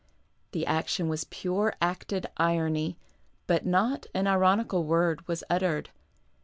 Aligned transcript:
The 0.53 0.65
action 0.65 1.09
was 1.09 1.25
pure 1.25 1.75
acted 1.79 2.25
irony, 2.37 2.97
but 3.45 3.67
not 3.67 4.07
an 4.15 4.25
ironical 4.25 4.83
word 4.83 5.27
was 5.27 5.43
uttered. 5.47 5.91